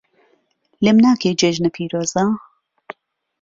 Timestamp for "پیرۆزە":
1.75-2.25